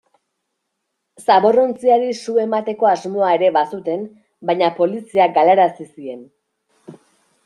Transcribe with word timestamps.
Zaborrontziari 1.25 2.15
su 2.21 2.33
emateko 2.43 2.89
asmoa 2.91 3.29
ere 3.39 3.51
bazuten, 3.57 4.07
baina 4.51 4.71
poliziak 4.79 5.37
galarazi 5.37 5.87
zien. 5.91 6.25